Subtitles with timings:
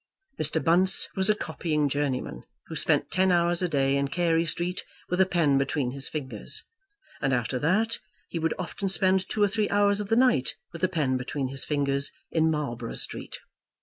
[0.41, 0.63] Mr.
[0.63, 5.21] Bunce was a copying journeyman, who spent ten hours a day in Carey Street with
[5.21, 6.63] a pen between his fingers;
[7.21, 10.83] and after that he would often spend two or three hours of the night with
[10.83, 13.41] a pen between his fingers in Marlborough Street.